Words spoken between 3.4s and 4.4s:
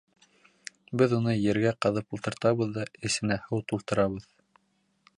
һыу тултырабыҙ.